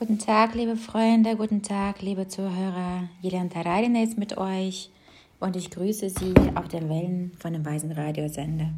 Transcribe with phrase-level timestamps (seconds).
[0.00, 3.10] Guten Tag, liebe Freunde, guten Tag, liebe Zuhörer.
[3.20, 4.88] Julian Taradina ist mit euch
[5.40, 8.70] und ich grüße Sie auf den Wellen von dem Weisen Radiosender.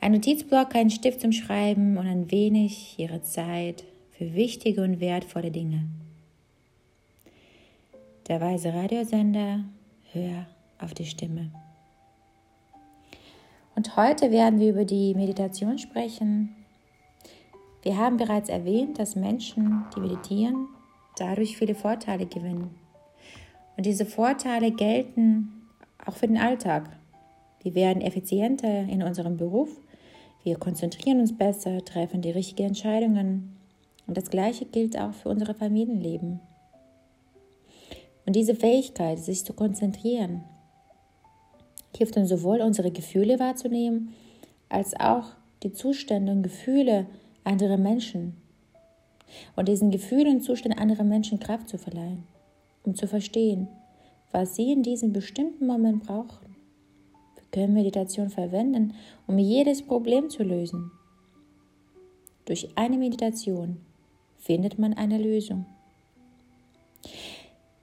[0.00, 3.82] Ein Notizblock, ein Stift zum Schreiben und ein wenig Ihre Zeit
[4.12, 5.88] für wichtige und wertvolle Dinge.
[8.28, 9.64] Der Weise Radiosender,
[10.12, 10.46] hör
[10.78, 11.50] auf die Stimme.
[13.74, 16.54] Und heute werden wir über die Meditation sprechen,
[17.82, 20.68] wir haben bereits erwähnt, dass Menschen, die meditieren,
[21.16, 22.74] dadurch viele Vorteile gewinnen.
[23.76, 25.62] Und diese Vorteile gelten
[26.04, 26.90] auch für den Alltag.
[27.62, 29.70] Wir werden effizienter in unserem Beruf,
[30.42, 33.56] wir konzentrieren uns besser, treffen die richtigen Entscheidungen.
[34.06, 36.40] Und das Gleiche gilt auch für unser Familienleben.
[38.26, 40.44] Und diese Fähigkeit, sich zu konzentrieren,
[41.94, 44.14] hilft uns sowohl unsere Gefühle wahrzunehmen,
[44.68, 45.24] als auch
[45.62, 47.06] die Zustände und Gefühle
[47.44, 48.36] andere Menschen
[49.56, 52.24] und diesen Gefühlen und Zuständen anderer Menschen Kraft zu verleihen,
[52.84, 53.68] um zu verstehen,
[54.32, 56.56] was sie in diesem bestimmten Moment brauchen.
[57.34, 58.94] Wir können Meditation verwenden,
[59.26, 60.90] um jedes Problem zu lösen.
[62.44, 63.78] Durch eine Meditation
[64.38, 65.66] findet man eine Lösung.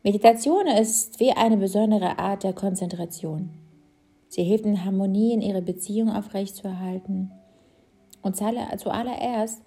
[0.03, 3.49] Meditation ist wie eine besondere Art der Konzentration.
[4.29, 7.31] Sie hilft in Harmonie in ihre Beziehung aufrechtzuerhalten
[8.21, 9.61] und zuallererst,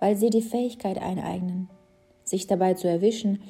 [0.00, 1.68] weil sie die Fähigkeit eineignen,
[2.24, 3.40] sich dabei zu erwischen,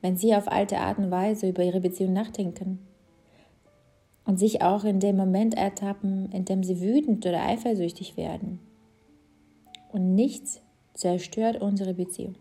[0.00, 2.80] wenn sie auf alte Art und Weise über ihre Beziehung nachdenken
[4.24, 8.60] und sich auch in dem Moment ertappen, in dem sie wütend oder eifersüchtig werden.
[9.92, 10.60] Und nichts
[10.94, 12.34] zerstört unsere Beziehung.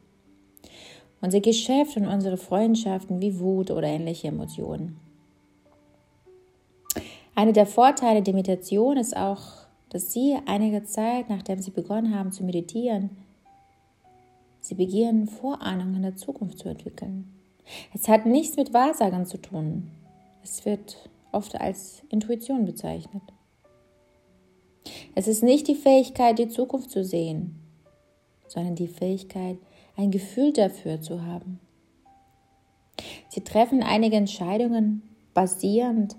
[1.21, 4.99] Unser Geschäft und unsere Freundschaften wie Wut oder ähnliche Emotionen.
[7.35, 9.60] Einer der Vorteile der Meditation ist auch
[9.91, 13.09] dass sie einige Zeit, nachdem sie begonnen haben zu meditieren,
[14.61, 17.29] sie beginnen, Vorahnungen der Zukunft zu entwickeln.
[17.93, 19.91] Es hat nichts mit Wahrsagen zu tun.
[20.43, 23.21] Es wird oft als Intuition bezeichnet.
[25.13, 27.59] Es ist nicht die Fähigkeit, die Zukunft zu sehen,
[28.47, 29.57] sondern die Fähigkeit,
[29.97, 31.59] ein Gefühl dafür zu haben.
[33.27, 35.03] Sie treffen einige Entscheidungen
[35.33, 36.15] basierend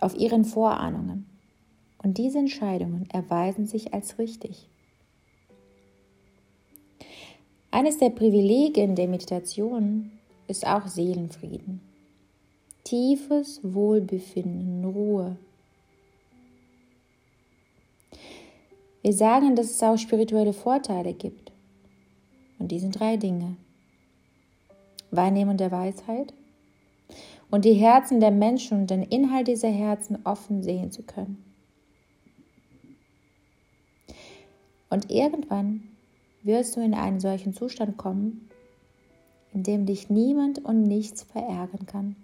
[0.00, 1.26] auf ihren Vorahnungen.
[2.06, 4.68] Und diese Entscheidungen erweisen sich als richtig.
[7.72, 10.12] Eines der Privilegien der Meditation
[10.46, 11.80] ist auch Seelenfrieden.
[12.84, 15.36] Tiefes Wohlbefinden, Ruhe.
[19.02, 21.50] Wir sagen, dass es auch spirituelle Vorteile gibt.
[22.60, 23.56] Und die sind drei Dinge.
[25.10, 26.32] Wahrnehmung der Weisheit
[27.50, 31.45] und die Herzen der Menschen und den Inhalt dieser Herzen offen sehen zu können.
[34.96, 35.82] Und irgendwann
[36.42, 38.48] wirst du in einen solchen Zustand kommen,
[39.52, 42.16] in dem dich niemand und nichts verärgern kann.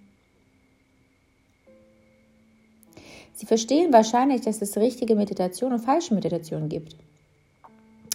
[3.34, 6.96] Sie verstehen wahrscheinlich, dass es richtige Meditation und falsche Meditation gibt.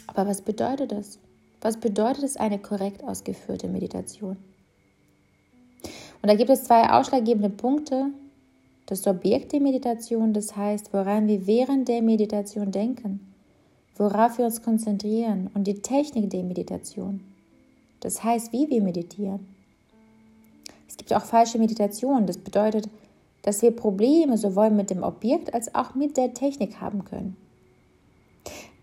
[0.08, 1.20] Aber was bedeutet das?
[1.62, 4.38] Was bedeutet es eine korrekt ausgeführte Meditation?
[6.24, 8.08] Und da gibt es zwei ausschlaggebende Punkte.
[8.88, 13.28] Das Objekt der Meditation, das heißt, woran wir während der Meditation denken
[14.00, 17.22] worauf wir uns konzentrieren und die Technik der Meditation.
[18.00, 19.48] Das heißt, wie wir meditieren.
[20.88, 22.28] Es gibt auch falsche Meditationen.
[22.28, 22.90] Das bedeutet,
[23.42, 27.38] dass wir Probleme sowohl mit dem Objekt als auch mit der Technik haben können.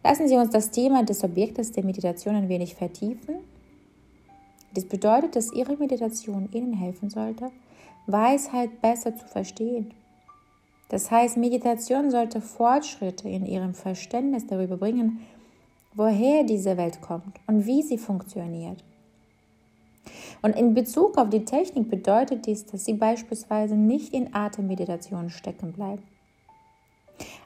[0.02, 3.36] Lassen Sie uns das Thema des Objektes der Meditation ein wenig vertiefen.
[4.74, 7.50] Das bedeutet, dass Ihre Meditation Ihnen helfen sollte,
[8.06, 9.92] Weisheit besser zu verstehen
[10.88, 15.20] das heißt, Meditation sollte Fortschritte in ihrem Verständnis darüber bringen,
[15.94, 18.84] woher diese Welt kommt und wie sie funktioniert.
[20.42, 25.72] Und in Bezug auf die Technik bedeutet dies, dass sie beispielsweise nicht in Atemmeditation stecken
[25.72, 26.02] bleiben.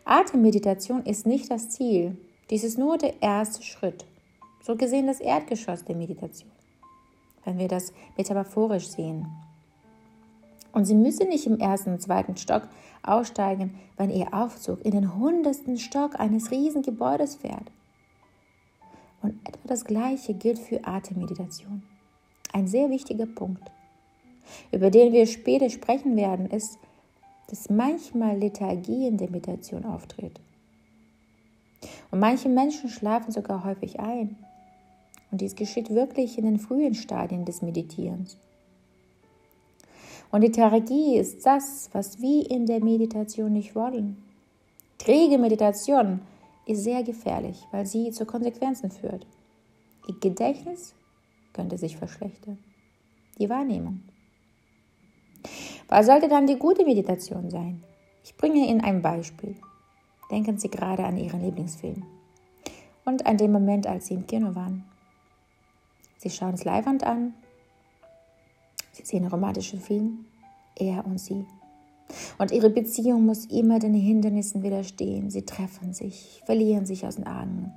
[0.05, 2.17] Atemmeditation ist nicht das Ziel,
[2.51, 4.07] dies ist nur der erste Schritt,
[4.63, 6.51] so gesehen das Erdgeschoss der Meditation,
[7.45, 9.29] wenn wir das metaphorisch sehen.
[10.79, 12.69] Und Sie müssen nicht im ersten und zweiten Stock
[13.03, 17.73] aussteigen, wenn Ihr Aufzug in den hundertsten Stock eines Riesengebäudes fährt.
[19.21, 21.83] Und etwa das Gleiche gilt für Atemmeditation.
[22.53, 23.73] Ein sehr wichtiger Punkt,
[24.71, 26.79] über den wir später sprechen werden, ist,
[27.49, 30.39] dass manchmal Lethargie in der Meditation auftritt.
[32.13, 34.37] Und manche Menschen schlafen sogar häufig ein.
[35.33, 38.39] Und dies geschieht wirklich in den frühen Stadien des Meditierens.
[40.31, 44.23] Und die Lethargie ist das, was wir in der Meditation nicht wollen.
[44.99, 46.21] Träge Meditation
[46.67, 49.27] ist sehr gefährlich, weil sie zu Konsequenzen führt.
[50.07, 50.95] Ihr Gedächtnis
[51.53, 52.59] könnte sich verschlechtern.
[53.39, 54.03] Die Wahrnehmung.
[55.89, 57.83] Was sollte dann die gute Meditation sein?
[58.23, 59.57] Ich bringe Ihnen ein Beispiel.
[60.31, 62.05] Denken Sie gerade an Ihren Lieblingsfilm
[63.07, 64.85] und an den Moment, als Sie im Kino waren.
[66.19, 67.33] Sie schauen es Leihwand an,
[68.99, 70.25] Sie sehen einen romantischen Film,
[70.77, 71.47] er und Sie.
[72.39, 75.31] Und ihre Beziehung muss immer den Hindernissen widerstehen.
[75.31, 77.73] Sie treffen sich, verlieren sich aus den Augen,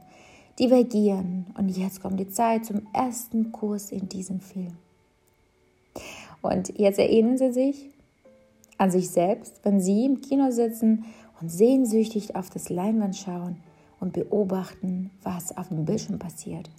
[0.60, 1.48] divergieren.
[1.58, 4.78] Und jetzt kommt die Zeit zum ersten Kurs in diesem Film.
[6.42, 7.90] Und jetzt erinnern Sie sich
[8.78, 11.06] an sich selbst, wenn Sie im Kino sitzen
[11.40, 13.58] und sehnsüchtig auf das Leinwand schauen
[14.00, 16.70] und beobachten, was auf dem Bildschirm passiert.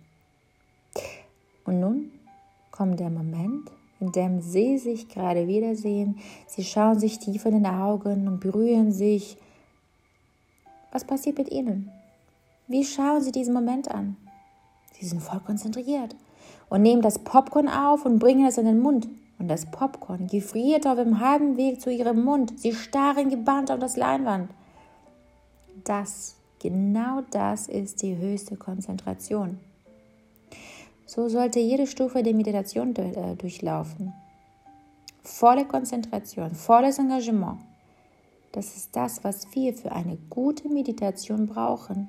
[1.65, 2.11] Und nun
[2.73, 3.71] kommt der Moment,
[4.03, 6.19] in dem sie sich gerade wiedersehen.
[6.49, 9.37] Sie schauen sich tief in den Augen und berühren sich.
[10.91, 11.89] Was passiert mit ihnen?
[12.67, 14.17] Wie schauen sie diesen Moment an?
[14.95, 16.17] Sie sind voll konzentriert
[16.69, 19.09] und nehmen das Popcorn auf und bringen es in den Mund.
[19.39, 22.59] Und das Popcorn gefriert auf dem halben Weg zu ihrem Mund.
[22.59, 24.51] Sie starren gebannt auf das Leinwand.
[25.85, 29.61] Das, genau das ist die höchste Konzentration.
[31.15, 34.15] So sollte jede Stufe der Meditation äh, durchlaufen.
[35.23, 37.59] Volle Konzentration, volles Engagement.
[38.53, 42.09] Das ist das, was wir für eine gute Meditation brauchen.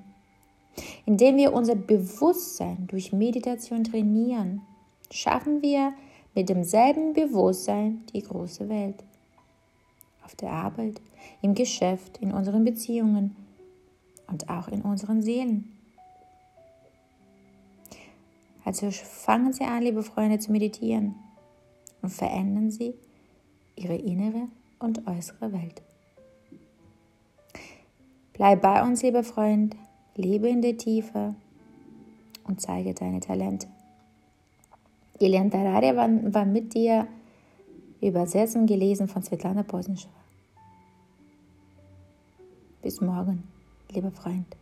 [1.06, 4.62] Indem wir unser Bewusstsein durch Meditation trainieren,
[5.12, 5.92] schaffen wir
[6.34, 9.04] mit demselben Bewusstsein die große Welt.
[10.24, 11.02] Auf der Arbeit,
[11.42, 13.36] im Geschäft, in unseren Beziehungen
[14.28, 15.73] und auch in unseren Seelen.
[18.66, 21.16] Also fangen Sie an, liebe Freunde, zu meditieren
[22.02, 22.94] und verändern Sie
[23.76, 24.48] Ihre innere
[24.80, 25.82] und äußere Welt.
[28.34, 29.76] Bleib bei uns, lieber Freund,
[30.16, 31.36] lebe in der Tiefe
[32.46, 33.68] und zeige deine Talente.
[35.20, 37.08] Gilian Tararia war, war mit dir
[38.02, 40.12] übersetzt und gelesen von Svetlana Posnschewa.
[42.82, 43.44] Bis morgen,
[43.92, 44.58] lieber Freund.